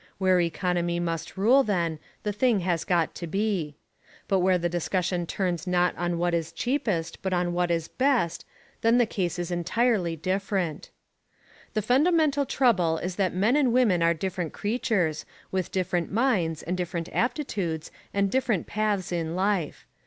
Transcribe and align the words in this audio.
Where 0.17 0.41
economy 0.41 0.99
must 0.99 1.37
rule, 1.37 1.61
then, 1.61 1.99
the 2.23 2.33
thing 2.33 2.61
has 2.61 2.83
got 2.83 3.13
to 3.13 3.27
be. 3.27 3.75
But 4.27 4.39
where 4.39 4.57
the 4.57 4.67
discussion 4.67 5.27
turns 5.27 5.67
not 5.67 5.95
on 5.95 6.17
what 6.17 6.33
is 6.33 6.51
cheapest, 6.51 7.21
but 7.21 7.33
on 7.33 7.53
what 7.53 7.69
is 7.69 7.87
best, 7.87 8.43
then 8.81 8.97
the 8.97 9.05
case 9.05 9.37
is 9.37 9.51
entirely 9.51 10.15
different. 10.15 10.89
The 11.75 11.83
fundamental 11.83 12.47
trouble 12.47 12.97
is 12.97 13.17
that 13.17 13.35
men 13.35 13.55
and 13.55 13.71
women 13.71 14.01
are 14.01 14.15
different 14.15 14.53
creatures, 14.53 15.23
with 15.51 15.71
different 15.71 16.11
minds 16.11 16.63
and 16.63 16.75
different 16.75 17.07
aptitudes 17.13 17.91
and 18.11 18.31
different 18.31 18.65
paths 18.65 19.11
in 19.11 19.35
life. 19.35 19.85